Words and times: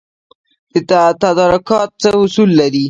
تدارکات 1.21 1.89
څه 2.01 2.09
اصول 2.23 2.49
لري؟ 2.59 2.79